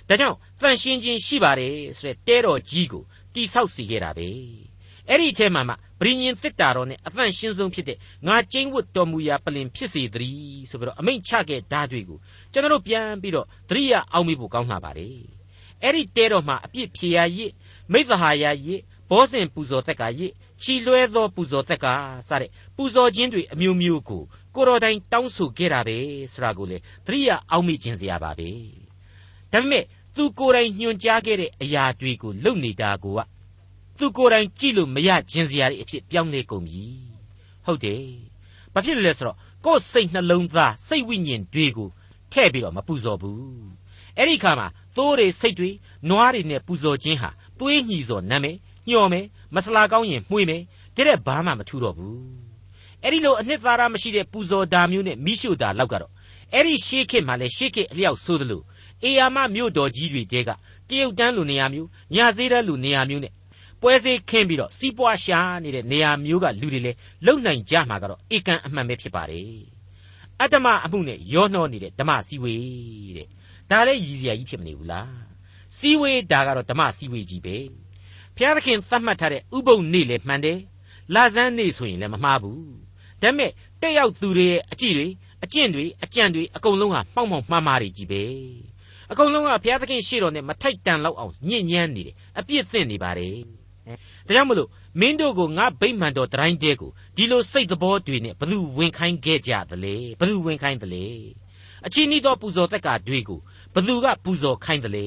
[0.07, 4.29] ဒါကြောင့်တန်ရှင်းခြင်းရှိပါတယ်ဆိုတဲ့တဲတော်ကြီးကိုတိဆောက်စီခဲ့တာပဲ
[5.09, 7.97] အဲ့ဒီအထဲမှာမှဗြိညင်တစ်တာတော်နဲ့အသန့်ရှင်းဆုံးဖြစ်တဲ့
[8.27, 12.19] ငါကျင်းဝတ်တော်မူရာပလင်ဖြစ်စေတည်းဆိုပြီးတော့အမိန့်ချခဲ့ဓာတ်တွေကို
[12.51, 15.17] ကျွန်တော်ပြန်ပြီးတော့သတိရအောင်မိဖို့ကောင်းလာပါတယ်
[15.83, 17.51] အဲ့ဒီတဲတော်မှာအပြစ်ဖြေရာရစ်
[17.91, 21.85] မိသဟာယာရစ်ဘောဇင်ပူဇော်တက်ကရစ်ချီလွဲသောပူဇော်တက်က
[22.27, 24.23] စတဲ့ပူဇော်ခြင်းတွေအမျိုးမျိုးကို
[24.55, 25.97] ကိုတော်တိုင်တောင်းဆိုခဲ့တာပဲ
[26.33, 28.49] ဆိုတာကိုလေသတိရအောင်မိခြင်းစရာပါပဲ
[29.51, 29.83] ဒါပေမဲ့
[30.15, 33.19] သူကိုယ်တိုင်ညွှန်ကြားခဲ့တဲ့အရာတွေကိုလုပ်နေတာကိုက
[33.99, 36.83] သူကိုယ်တိုင်ကြည့်လို့မရခြင်းစရာတွေအဖြစ်ပြောင်းလဲကုန်ပြီ
[37.65, 38.03] ဟုတ်တယ်
[38.73, 41.89] ဘာဖြစ်လဲဆိုတော့ကိုယ်စိတ်နှလုံးသားစိတ်ဝိညာဉ်တွေကို
[42.31, 43.39] ထည့်ပြီးတော့မပူဇော်ဘူး
[44.17, 45.69] အဲ့ဒီခါမှာသိုးတွေစိတ်တွေ
[46.09, 47.29] နွားတွေနဲ့ပူဇော်ခြင်းဟာ
[47.59, 48.57] သွေးညှီစော်နမ်းမယ်
[48.89, 50.61] ညှော်မယ်မဆလာကောင်းရင်မှွေမယ်
[50.97, 52.42] တဲ့ဘာမှမထူတော့ဘူး
[53.03, 56.11] အဲ့ဒီလိုအနှစ်သာရမရှိတဲ့ပူဇော်တာမျိုးနဲ့မိရှုတာလောက်ကတော့
[56.53, 58.61] အဲ့ဒီရှေးခေတ်မှာလဲရှေးခေတ်အလျောက်ဆိုသလို
[59.03, 60.49] အေယာမမြို့တော်ကြီးတွေတဲက
[60.89, 63.33] တရုတ်တန်းလိုနေရာမျိုးညာစေးတန်းလိုနေရာမျိုးနဲ့
[63.81, 66.91] ပွဲစေးခင်းပြီးတော့စီးပွားရှာနေတဲ့နေရာမျိုးကလူတွေလဲ
[67.25, 69.63] လုံနိုင်ကြမှာကတော့ဧကန်အမှန်ပဲဖြစ်ပါတယ်
[70.39, 73.27] အတ္တမအမှုနဲ့ရောနှောနေတဲ့ဓမ္မစည်းဝေးတဲ့
[73.69, 75.11] ဒါလည်းရည်စရာကြီးဖြစ်မနေဘူးလား
[75.77, 77.57] စီဝေးဒါကတော့ဓမ္မစီဝေးကြီးပဲ
[78.35, 80.59] ဘုရားသခင်သတ်မှတ်ထားတဲ့ဥပုံနေ့လည်းမှန်တယ်
[81.13, 82.82] လာဇန်းနေ့ဆိုရင်လည်းမမှားဘူး
[83.23, 83.51] ဒါပေမဲ့
[83.81, 85.07] တက်ရောက်သူတွေရဲ့အကြည့်တွေ
[85.43, 88.23] အကျင့်တွေအကြံတွေအကုန်လုံးဟာမှောက်မှောက်မှားမှားတွေကြီးပဲ
[89.11, 93.35] အကုန်လုံးကဘုရားသခင်ရှေ့တော်နဲ့မထိုက်တန်လောက်အောင်ညဉ့်ညမ်းနေတယ်အပြစ်သင့်နေပါတယ်
[94.27, 94.69] ဒါကြောင့်မလို့
[94.99, 101.05] မင်းတို့ကိုငါဗိမ္မာန်တော်တိုင်းတဲကိုဒီလိုစိတ်သဘောတွေနဲ့ဘသူဝင်ခိုင်းခဲ့ကြသလဲဘသူဝင်ခိုင်းသလဲ
[101.85, 103.39] အချင်းဤသောပူဇော်သက်ကာတွေကို
[103.75, 105.05] ဘသူကပူဇော်ခိုင်းသလဲ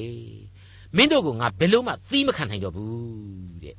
[0.95, 3.75] မင်းတို့ကငါဘယ်လို့မှသီးမခံနိုင်တော့ဘူးတဲ့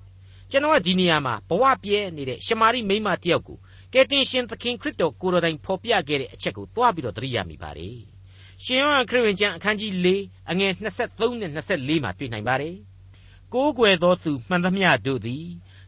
[0.51, 3.59] ကျွန်တော်ကဒီနေရာမှာဘဝပြဲနေတဲ့ရှမာရိမိမတယောက်ကို
[3.93, 7.99] ကယ်တင်ရှင်သခင်ခရစ်တော်ကိုယ်တော်တိုင်ဖော်ပြခဲ့တဲ့အချက်ကိုသွားပြီးတော့သတိရမိပါတယ်
[8.65, 10.09] ရှင်ယောဟန်ခရစ်ဝင်ကျမ်းအခန်းကြီး၄
[10.51, 10.73] အငယ်
[11.07, 12.77] 23နဲ့24မှာတွေ့နိုင်ပါတယ်
[13.55, 15.45] ကိုးကွယ်သောသူမှန်သမျှတို့သည်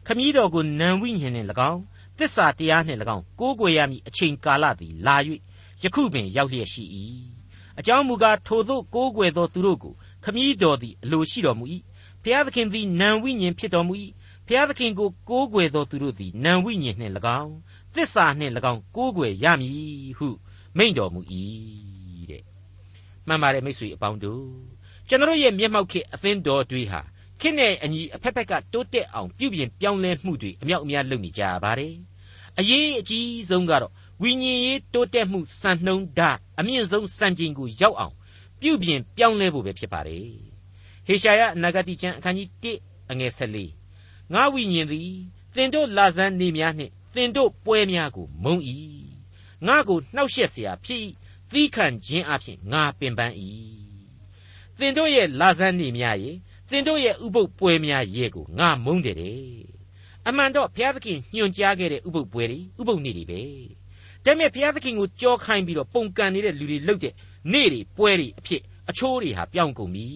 [0.07, 1.81] ခမည်းတော်ကိုနံဝိညာဉ်နှင့်၎င်း
[2.17, 5.15] သစ္စာတရားနှင့်၎င်းကိုးကွယ်ရမည်အချိန်ကာလသည်လာ၍
[5.83, 6.83] ယခုပင်ရောက်လျက်ရှိ၏
[7.79, 11.65] အကြောင်းမူကားထိုသို့ကိုးကွယ်သောသူတို့ကိုခမည်းတော်သည်အလိုရှိတော်မူ၏
[12.23, 13.93] ဖျားသခင်သည်နံဝိညာဉ်ဖြစ်တော်မူ၏
[14.47, 17.53] ဖျားသခင်ကိုကိုးကွယ်သောသူတို့သည်နံဝိညာဉ်နှင့်၎င်း
[17.95, 20.27] သစ္စာနှင့်၎င်းကိုးကွယ်ရမည်ဟု
[20.77, 21.21] မိန့်တော်မူ၏
[22.29, 22.43] တဲ့
[23.27, 24.45] မှန်ပါတယ်မိတ်ဆွေအပေါင်းတို့
[25.07, 27.01] ကျွန်တော်ရဲ့မျက်မှောက်ခေအသင်းတော်တွေဟာ
[27.41, 31.95] ခင့်နဲ့အညီအဖက်ဖက်ကတိုးတက်အောင်ပြုပြင်ပြောင်းလဲမှုတွေအမြောက်အများလုပ်နေကြပါတယ်
[32.59, 38.15] အရေးအကြီးဆုံးကတော့ဝိညာဉ်ရေးတိုးတက်မှုစံနှုန်းဓာတ်အမြင့်ဆုံးစံချိန်ကိုရောက်အောင်
[38.61, 40.25] ပြုပြင်ပြောင်းလဲဖို့ပဲဖြစ်ပါတယ်
[41.07, 43.31] ဟေရှာယအနာဂတိကျမ်းအခန်းကြီး1အငယ်
[43.81, 45.11] 14ငါဝိညာဉ်သည်
[45.55, 48.56] သင်တို့လာဇန်နေများနှင့် သင်တို့ပွဲများကိုမုံ၏
[49.66, 51.00] ငါကိုနှောက်ယှက်เสียဖြစ်၏
[51.52, 53.34] သီးခံခြင်းအဖြစ်ငါပင်ပန်း၏
[54.78, 56.36] သင်တို့ရဲ့လာဇန်နေများရဲ့
[56.70, 59.36] သင်တို့ရဲ့ဥပုပ်ပွဲများရဲ့ကိုငါမုန်းတယ်တဲ့
[60.26, 63.42] အမှန်တော့ဘုရားသခင်ညွှန်ကြားခဲ့တဲ့ဥပုပ်ပွဲတွေဥပုပ်နေ့တွေပဲ
[64.24, 67.14] ဒါပေမဲ့ဘုရားသခင်ကိုကြောခိုင်းပြီးတော့ပုံကန်နေတဲ့လူတွေလှုပ်တဲ့
[67.52, 70.06] နေ့တွေပွဲတွေအဖြစ်အချိုးတွေဟာပြောင်းကုန်ပြီ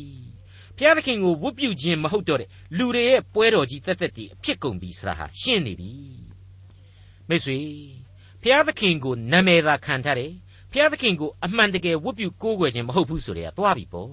[0.77, 5.91] ဘုရားသခင်ကိုဝတ်ပြုခြင်းမဟုတ်တော့တဲ့လူတွေရဲ့ပွဲတော်ကြီးတက်တက်တည်းအဖြစ်ကုန်ပြီဆိုတာဟာရှင်းနေပြီ
[7.30, 7.60] မိတ်ဆွေ
[8.42, 10.32] ဘုရားသခင်ကိုနာမည်သာခံထားတယ်
[10.72, 14.12] ဘုရားသခင်ကိုအမှန်တကယ်ဝတ်ပြုကိုးကွယ်ခြင်းမဟုတ်ဘူးဆိုတဲ့ကသွားပြီပေါ့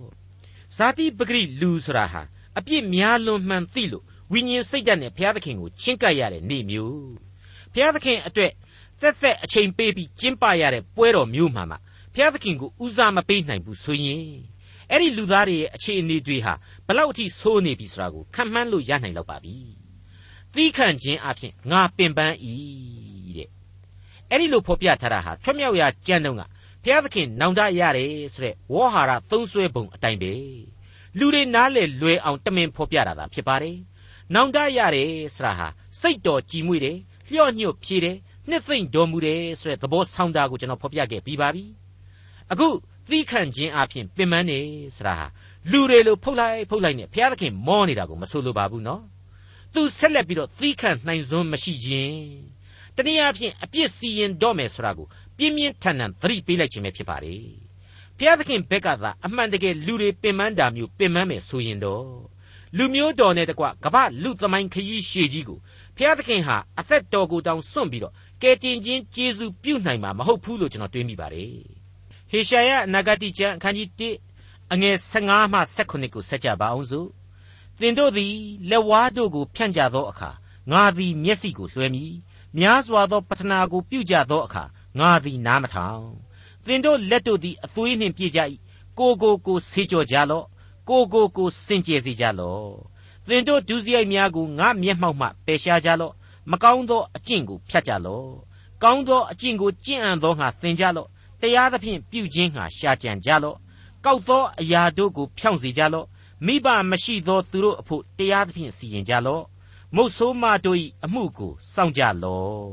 [0.77, 2.23] ဇာတိပဂရိလူဆိုတာဟာ
[2.59, 7.11] အပြစ်များလွန်မှန်သိလို့ဝိညာဉ်စိတ်ဓာတ်နဲ့ဘုရားသခင်ကိုချင်းကပ်ရတဲ့နေ့မျိုး
[7.73, 8.53] ဘုရားသခင်အတွက်
[9.01, 11.77] သက်သက်အချိန်ပေးပြီးကျင်းပရတဲ့ပွဲတော်မျိုးမှာမှ
[12.15, 14.27] ဘုရားသခင်ကိုဦးစားမပေးနိုင်ဘူးဆိုရင်
[14.91, 16.55] အဲ့ဒီလူသားတွေရဲ့အခြေအနေတွေဟာ
[16.87, 19.57] ဘလောက်အထိဆိုးနေပြီဆိုတာကိုခံမှန်းလို့ရနိုင်တော့ပါပြီ။
[20.55, 22.37] သီးခံခြင်းအဖြစ်ငါပင်ပန်း၏
[23.37, 23.49] တဲ့။
[24.31, 26.43] အဲ့ဒီလိုဖော်ပြထားတာဟာထွတ်မြောက်ရာကြံတုံးက
[26.85, 30.33] ဘုရားသခင်နောင်တရတယ်ဆိုတဲ့ဝေါဟာရသုံးဆွဲပုံအတိုင်းပဲ။
[31.19, 33.77] လူတွေနားလေလွယ်အောင်တမင်ဖော်ပြတာသာဖြစ်ပါတယ်။
[34.35, 35.69] နောင်တရတယ်ဆိုတာဟာ
[36.01, 36.97] စိတ်တော်ကြည်မွေ့တယ်၊
[37.31, 38.17] လျှော့ညွတ်ဖြေတယ်၊
[38.49, 41.65] နှစ်သိမ့်တော်မူတယ်ဆိုတဲ့သဘောဆောင်တာကိုကျွန်တော်ဖော်ပြခဲ့ပြီးပါပြီ။
[42.53, 42.69] အခု
[43.11, 44.61] သီးခံခြင်းအပြင်ပင်ပန်းနေ
[44.97, 45.27] ဆိုတာဟာ
[45.71, 49.03] လူတွေလိုဖုတ်လိုက်ဖုတ်လိုက်နဲ့ဘုရားသခင်မောနေတာကိုမဆိုလိုပါဘူးနော်
[49.75, 52.17] သူဆက်လက်ပြီးတော့သီးခံနိုင်စွမ်းမရှိခြင်း
[52.97, 55.07] တနည်းအားဖြင့်အပြစ်စီရင်တော့မယ်ဆိုတာကို
[55.37, 57.35] ပြင်းပြင်းထန်ထန်သတိပေးလိုက်ခြင်းပဲဖြစ်ပါလေ
[58.19, 62.07] ဘုရားသခင်ဘက်ကသာအမှန်တကယ်လူတွေပင်ပန်းတာမျိုးပင်ပန်းမယ်ဆိုရင်တော့
[62.77, 65.59] လူမျိုးတော်နဲ့တကွကမ္ဘာလူသမိုင်းခရီးရှည်ကြီးကို
[65.97, 71.53] ဘုရားသခင်ဟာအသက်တော်ကိုတောင်စွန့်ပြီးတော့ကယ်တင်ခြင်းကျေးဇူးပြုနိုင်မှာမဟုတ်ဘူးလို့ကျွန်တော်တွေးမိပါတယ်
[72.31, 73.89] ဟေရှာယအနာဂတိကျမ်းအခန်းကြီး
[74.39, 77.09] 1အငယ်15မှ18ကိုဆက်ကြပါအောင်စို့
[77.83, 78.35] သင်တို့သည်
[78.71, 80.31] လက်ဝါးတို့ကိုဖြန့်ကြသောအခါ
[80.71, 82.13] ငါသည်မျက်စိကိုလွှဲမည်
[82.59, 84.65] များစွာသောပတနာကိုပြုကြသောအခါ
[84.99, 86.05] ငါသည်နားမထောင်
[86.67, 88.41] သင်တို့လက်တို့သည်အသွေးနှင့်ပြည့်ကြ၏
[88.99, 90.47] ကိုကိုကိုဆေးကြောကြလော့
[90.89, 92.71] ကိုကိုကိုစင်ကြယ်စေကြလော့
[93.29, 96.15] သင်တို့ဒုစရိုက်များကိုငါမျက်မှောက်မှပယ်ရှားကြလော့
[96.51, 98.29] မကောင်းသောအကျင့်ကိုဖြတ်ကြလော့
[98.83, 101.09] ကောင်းသောအကျင့်ကိုကျင့်အံ့သောငါသင်ကြလော့
[101.41, 103.57] တရားသဖြင့်ပြုခြင်းငါရှာကြံကြလော့
[104.05, 106.07] ကောက်သောအရာတို့ကိုဖြောင့်စေကြလော့
[106.47, 109.45] မိဘမရှိသောသူတို့အဖို့တရားသဖြင့်စီရင်ကြလော့
[109.97, 112.71] မုတ်ဆိုးမတို့၏အမှုကိုစောင့်ကြလော့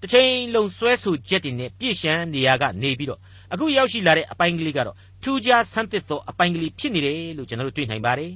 [0.00, 3.20] တစ်ချိန်လုံးဆွဲဆူချက်တွေနဲ့ပြည့်ရှမ်းနေရာကနေပြီးတော့
[3.52, 8.32] အခုရောက်ရှိလာတဲ့အပိုင်းကလေးကတော့ထူးခြားဆန်းသစ်သောအပိုင်းကလေးဖြစ်နေတယ်လို့ကျွန်တော်တို့တွေ့နိုင်ပါတယ်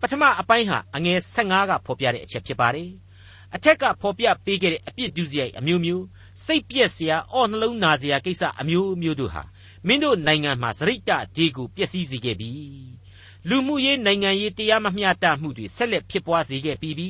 [0.00, 2.88] ပထမအပိုင်းဟာအငယ်15ကဖော်ပြတဲ့အချက်ဖြစ်ပါတယ်
[3.54, 6.04] အထက်ကဖော်ပြပေးခဲ့တဲ့အပြစ်ဒုစရိုက်အမျိုးမျိုး
[6.44, 9.42] စိတ်ပြက်စရာအော့နှလုံးနာစရာကိစ္စအမျိုးမျိုးတို့ဟာ
[9.86, 12.52] မင်းတို့နိုင်ငံမှာစရိတ်တဒီကိုပျက်စီးစေခဲ့ပြီ
[13.48, 17.08] လူမှုရေးနိုင်ငံရေးတရားမမျှတမှုတွေဆက်လက်ဖြစ်ပွားစေခဲ့ပြီးပြီ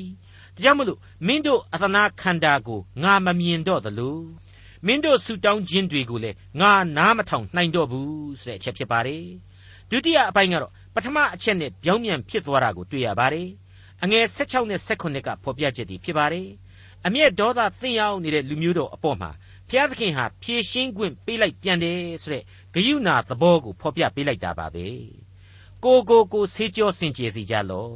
[0.54, 4.18] ဒါကြောင့်မလို့မင်းတို့အသနာခန္ဓာကိုငါမမြင်တော့သလို
[4.86, 9.24] မင်းတို့ဆူတောင်းခြင်းတွေကိုလည်းငါနားမထောင်နိုင်တော့ဘူးဆိုတဲ့အချက်ဖြစ်ပါတယ်
[9.90, 13.48] ဒုတိယအပိုင်းကတော့ပထမအချက်နဲ့ပြောင်းပြန်ဖြစ်သွားတာကိုတွေ့ရပါတယ်
[14.02, 16.46] အငယ်16နဲ့18ကဖော်ပြချက်တွေဖြစ်ပါတယ်
[17.06, 19.30] အမျက်ဒေါသသင်ရောက်နေတဲ့လူမျိုးတော်အပေါ်မှာ
[19.68, 22.42] ဘုရားသခင်ဟာဖြည့်ရှင်းခွင့်ပေးလိုက်ပြန်တယ်ဆိုတဲ့
[22.74, 24.86] ဂယုဏသဘောကိုဖော်ပြပေးလိုက်တာပါပဲ
[25.84, 27.92] ကိုကိုကိုဆေးကြောစင်ကြယ်စီကြလော့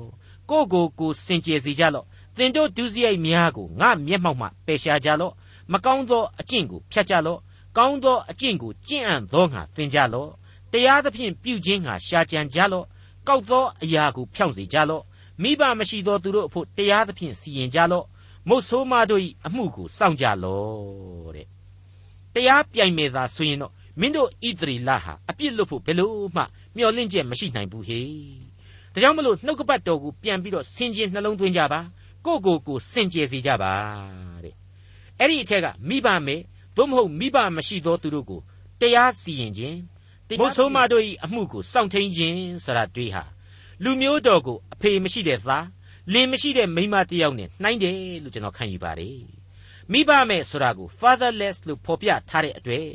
[0.50, 5.32] ကိုကိုကိုစင်ကြယ်စီကြလော့သင်တို့ဒုစရိုက်များကိုငါမျက်မှောက်မှပယ်ရှားကြလော့
[5.72, 7.38] မကောင်းသောအကျင့်ကိုဖျက်ကြလော့
[7.76, 10.30] ကောင်းသောအကျင့်ကိုကျင့်အံ့သောငါသင်ကြလော့
[10.72, 12.86] တရားသဖြင့်ပြုခြင်းငါရှာကြံကြလော့
[13.28, 15.02] ကောက်သောအရာကိုဖြောင့်စေကြလော့
[15.42, 18.06] မိဘမရှိသောသူတို့အဖို့တရားသဖြင့်စီရင်ကြလော့
[18.48, 21.46] မုတ်ဆိုးမတို့၏အမှုကိုစောင့်ကြလော့တဲ့
[22.34, 26.42] တရားပြိုင်မဲ့သာဆိုရင်တော့မင်းတို့ဣသရေလဟာအပြစ်လွတ်ဖို့ဘယ်လို့မှ
[26.76, 28.00] မျှော်လင့်ချက်မရှိနိုင်ဘူးဟေ
[28.92, 31.80] ဒါကြောင့်မလို့နှုတ်ကပတ်တော်ကိုပြန်ပြီးတော့ဆင်ခြင်နှလုံးသွင်းကြပါ
[32.26, 33.72] ကိုကိုကိုစင်ကြယ်စေကြပါ
[34.44, 34.54] တဲ့
[35.18, 36.40] အဲ့ဒီအထက်ကမိဘမဲ့
[36.76, 38.40] သို့မဟုတ်မိဘမရှိသောသူတို့ကို
[38.80, 39.78] တရားစီရင်ခြင်း
[40.40, 43.24] မုတ်ဆိုးမတို့၏အမှုကိုစောင့်ထိန်ခြင်းဆိုတာတွေ့ဟာ
[43.84, 45.66] လူမျိုးတော်ကိုအဖေမရှိတဲ့သား
[46.12, 49.20] လင်မရှိတဲ့မိန်းမတစ်ယောက်နဲ့နှိုင်းတယ်လို့ကျွန်တော်ခံယူပါတယ်
[49.92, 52.88] မိဘမဲ့ဆိုတာကို fatherless လို့ဖော်ပြထားတဲ့အတွက်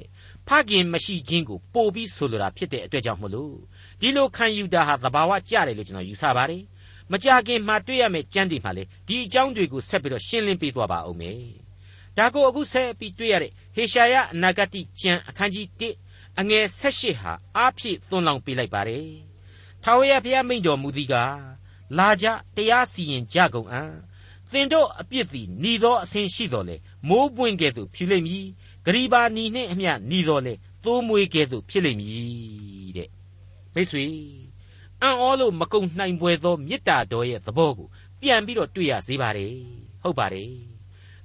[0.48, 3.56] ဖခင်မရှိခြင်းကိုပို့ပြီးဆိုလိုတာဖြစ်တဲ့အတွက်ကြောင့်မလို့
[4.00, 6.64] ဒီလိုခံယူတာဟာသဘာဝကျတယ်လို့ကျွန်တော်ယူဆပါတယ်
[7.12, 11.42] မကြခင်မှာတွေ့ရမယ့်ကြမ်းတွေမှာလေဒီအကြောင်းတွေကိုဆက်ပြီးတော့ရှင်းလင်းပေးသွားပါအောင်မယ်
[12.18, 15.68] ဒါကိုအခုဆက်ပြီးတွေ့ရတဲ့ဟေရှာယအနာဂတိကျမ်းအခန်းကြီး
[16.06, 19.10] 1အငယ်18ဟာအားဖြည့်သွန်လောင်ပေးလိုက်ပါတယ်
[19.84, 21.38] ထာဝရဘုရားမိန့်တော်မူသည်ကား
[21.98, 23.92] လာကြတရားစီရင်ကြကုန်အံ့
[24.52, 26.76] သင်တို့အပြစ်သည်หนีသောအစဉ်ရှိတော်လေ
[27.10, 28.46] မိုးပွင့်ကဲ့သို့ဖြူလိမ့်မည်
[28.86, 33.10] ဂရီပါနီနှင့်အမျှหนีတော်လေသိုးမွေးကဲ့သို့ဖြစ်လိမ့်မည်တဲ့
[33.74, 34.06] မိတ်ဆွေ
[35.02, 37.88] အံ့ဩလို့မကုံနိုင်ပွဲသောမေတ္တာတော်ရဲ့သဘောကို
[38.22, 39.54] ပြန်ပြီးတော့တွေ့ရစေပါတယ်
[40.04, 40.52] ဟုတ်ပါတယ်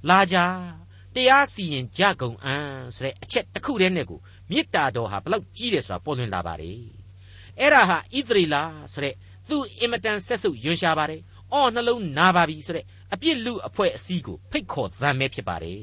[0.08, 0.36] လာကြ
[1.14, 4.20] တရားစီရင်ကြကုန်အံ့ဆိုတဲ့အချက်တစ်ခုတည်းနဲ့ကို
[4.50, 6.78] မေတ္တာတော်ဟာဘလောက်ကြီးတယ်ဆိုတာပေါ်လွင်လာပါတယ်
[7.58, 8.56] အဲ့ဒါဟာဣသရေလ
[8.92, 9.14] ဆိုတဲ့
[9.48, 11.20] သူ့အင်မတန်ဆက်စုပ်ယွန်ရှာပါတယ်
[11.52, 15.80] အော်နှလုံးနာပါပြီဆိုတဲ့အပြစ်လူအဖွဲ့အစည်းကိုဖိတ်ခေါ်သံမဲဖြစ်ပါတယ်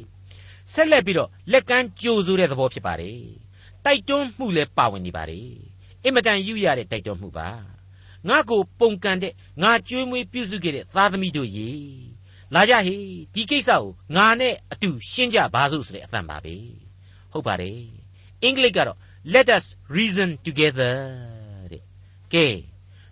[0.73, 3.19] ဆက်လက်ပြီးတော့လက်ကမ်းကြိုဆိုတဲ့သဘောဖြစ်ပါတယ်
[3.85, 5.49] တိုက်တွန်းမှုလည်းပါဝင်နေပါတယ်
[6.03, 7.49] အင်မတန်ယူရတဲ့တိုက်တွန်းမှုပါ
[8.27, 11.71] ငါကိုပုံကန်တဲ့ငါကြွေးမွေးပြုစုခဲ့တဲ့သားသမီးတို့ရေ
[12.55, 12.95] လာကြဟေ
[13.33, 13.83] ဒီကိစ္စကို
[14.15, 16.55] ငါနဲ့အတူရှင်းကြပါစို့ဆိုတဲ့အသံပါပဲ
[17.31, 17.79] ဟုတ်ပါတယ်
[18.43, 18.97] အင်္ဂလိပ်ကတော့
[19.33, 19.65] let us
[19.97, 20.95] reason together
[21.71, 21.83] တဲ့
[22.33, 22.47] ကဲ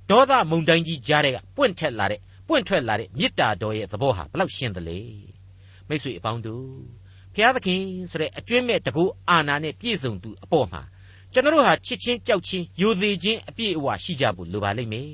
[0.10, 5.00] ဒေါသမုန်တိုင်းကြီးကြားတဲ့ကပွင့်ထက်လာတဲ့ပွင့်ထွက်လာတဲ့မေတ္တာတော်ရဲ့သဘောဟာဘလောက်ရှင်းသလဲ
[5.88, 6.70] မိတ်ဆွေအပေါင်းတို့
[7.36, 10.82] ဘုရားသခင်ဆိုတဲ့အကျွင့်မဲ့တကူအာနာနဲ့ပြည့်စုံသူအပေါ်မှာ
[11.34, 15.12] ကျွန်တော်တို့ဟာချစ်ချင်းကြောက်ချင်းယိုသေးချင်းအပြည့်အဝရှိကြဖို့လိုပါလိမ့်မယ်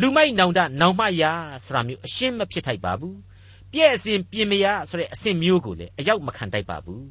[0.00, 1.32] လူမိုက်နောင်တနောင်မယာ
[1.64, 3.16] ဆိုတာမျိုးအရှင်းမဖြစ်ထိုက်ပါဘူး
[3.72, 7.06] ပြည့်အစဉ်ပြင်မရဆိုတဲ့အဆင့်မျိုးကိုလည်းအရောက်မခံတိုက်ပါဘူး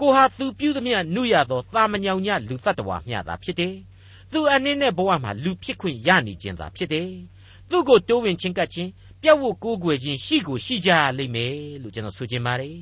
[0.00, 3.74] ကိုဟာသူပြုသမျှနှုရသောသာမညောင်ညလူတ attva မျှတာဖြစ်တယ်
[4.32, 7.10] သူအနည်းနဲ့ဘဝမှာလူဖြစ်ခွင့်ရနေခြင်းသာဖြစ်တယ်
[7.70, 8.90] သူ့ကိုတိုးဝင်ချင်းကပ်ခြင်း
[9.22, 12.78] ပြတ်ဝတ်ကိုးကွယ်ခြင်းရှိကိုရှိကြလိမ့်မယ်လို့ကျွန်တော်ဆိုချင်ပါတယ်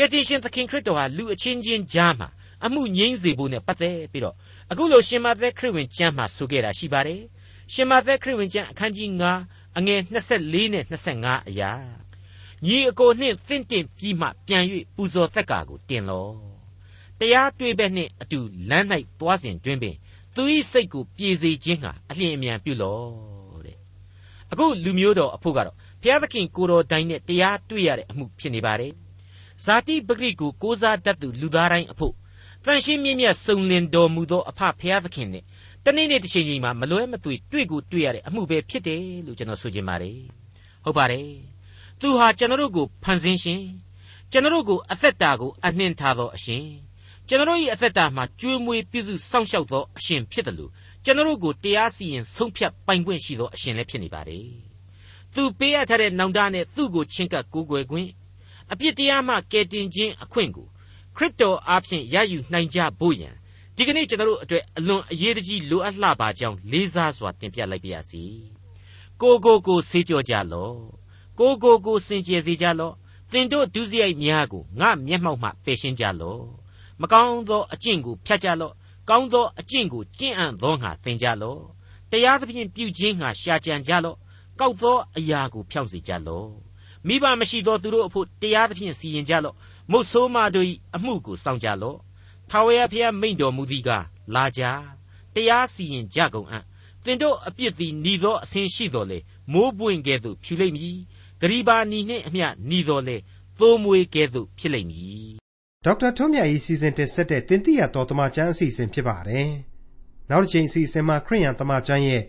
[0.00, 2.28] ကယ်တင်ရှင်သခင်ခရစ်တော်ဟာလူအချင်းချင်းကြားမှာ
[2.64, 4.34] အမှုငြိမ်းစေဖို့နဲ့ပတ်သက်ပြီးတော့
[4.70, 7.22] အခုလိုရှင်မသက်ခရစ်ဝင်ကျမ်းမှာဆိုခဲ့တာရှိပါတယ်
[7.72, 9.08] ရှင်မသက်ခရစ်ဝင်ကျမ်းအခန်းကြီး
[9.44, 10.84] 9အငယ်24နဲ့
[11.16, 11.72] 25အရာ
[12.66, 16.26] ညီအကိုနှင့်သင့်တင့်ပြီးမှပြန်၍ပူဇော်သက်ကာကိုတင်လော
[17.18, 18.38] တရားတွေ့ဘက်နှင့်အတူ
[18.70, 18.86] လမ်း၌
[19.18, 19.96] သွားစဉ်တွင်ပင်
[20.34, 22.98] သူ၏စိတ်ကိုပြေစေခြင်းဟာအလျင်အမြန်ပြုလော
[23.64, 23.76] တဲ့
[24.52, 28.92] အခုလူမျိုးတော်အဖို့ကတော့ဘုရားသခင်ကိုတော်တိုင်နဲ့တရားတွေ့ရတဲ့အမှုဖြစ်နေပါတယ်
[29.64, 32.14] ဇာတိပဂရိကိုကိုးစားတတ်သူလူသားတိုင်းအဖို့
[32.64, 35.44] တန်ရှင်းမြင့်မြတ်စုံလင်တော်မူသောအဖဘုရားသခင်နဲ့
[35.84, 40.18] တနေ့နေ့တစ်ချိန်ချိန်မှာမလွဲမသွေတွေ့ကိုတွေ့ရတဲ့အမှုပဲဖြစ်တယ်လို့ကျွန်တော်ဆိုချင်ပါတယ်
[40.84, 41.28] ဟုတ်ပါတယ်
[42.00, 43.62] သူဟာကျွန်တော်တို့ကိုဖန်ဆင်းရှင်
[44.32, 46.64] ကျွန်တော်တို့ကိုအသက်တာကိုအနှင်ထားသောအရှင်
[47.28, 50.70] ကျွန်တော်၏အသက်တာမှာကျွေးမွေးပြုစုစောင့်ရှောက်သောအရှင်ဖြစ်တယ်လို့
[51.04, 54.46] ကျွန်တော်တို့ကိုတရားစီရင်ဆုံးဖြတ်ပိုင်ခွင့်ရှိသောအရှင်လည်းဖြစ်နေပါတယ်
[55.34, 58.08] သူပေးအပ်ထားတဲ့နောင်တနဲ့သူ့ကိုချင်းကပ်ကိုးကွယ်ခွင့်
[58.72, 60.66] အပြစ်တရားမှကယ်တင်ခြင်းအခွင့်ကို
[61.16, 63.34] ခရစ်တော်အားဖြင့်ရယူနိုင်ကြဖို့ရန်
[63.76, 68.24] ဒီကနေ့ကျွန်တော်တို့အတွက်အလွန်အရေးကြီးလိုအပ်လှပါကြောင်းလေးစားစွာတင်ပြလိုက်ပါရစေ
[69.20, 70.76] ကိုကိုကိုစေကြောကြလော့
[71.38, 72.94] ကိုကိုကိုစင်ကြယ်စေကြလော့
[73.32, 76.42] သင်တို့ဒုစရိုက်များကိုငါမျက်မှောက်မှပယ်ရှင်းကြလော့
[77.00, 78.74] မကောင်းသောအကျင့်ကိုဖြတ်ကြလော့
[79.08, 81.60] ကောင်းသောအကျင့်ကိုကျင့်အံ့သောငါသင်ကြလော့
[82.10, 84.16] တရားသဖြင့်ပြုခြင်းငါရှာကြံကြလော့
[84.60, 86.67] ကောက်သောအရာကိုဖြောင့်စေကြလော့
[87.08, 89.56] မိဘမရှိသောသူတို့အဖို့တရားသဖြင့်စီရင်ကြလော့
[89.90, 90.66] မုတ်ဆိုးမတို့၏
[90.96, 91.98] အမှုကိုစောင့်ကြလော့
[92.50, 94.62] ထာဝရဘုရားမိန့်တော်မူသည်ကားလာကြ
[95.34, 96.64] တရားစီရင်ကြကုန်အံ့
[97.04, 99.18] သင်တို့အပြစ်သည်ဤသောအစဉ်ရှိတော်လေ
[99.52, 100.96] မိုးပွင့်ကဲ့သို့ဖြူလိမ့်မည်
[101.40, 103.16] ဂရီဘာနီနှင့်အမျှဤတော်လေ
[103.58, 105.28] သိုးမွေးကဲ့သို့ဖြစ်လိမ့်မည်
[105.84, 109.48] ဒေါက်တာထွန်းမြတ်၏စီစဉ်တင်ဆက်တဲ့တင်ပြရတော်တမချန်းအစီအစဉ်ဖြစ်ပါတယ်
[110.30, 112.22] နောက်တစ်ချိန်အစီအစဉ်မှာခရိယန်တမချန်းရဲ့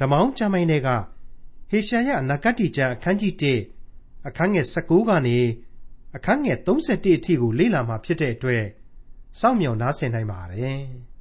[0.00, 0.88] ဓမောင်းကျမ်းပိုင်းတွေက
[1.70, 3.83] ဟေရှာယနဂတ်တိကျမ်းအခန်းကြီး1
[4.26, 5.38] အခန်းငယ်16ကနေ
[6.16, 8.64] အခန်းငယ်31အထိကိုလေ့လာမှာဖြစ်တဲ့အတွက်
[9.40, 10.80] စောင့်မျှော်နားဆင်နိုင်ပါတယ်။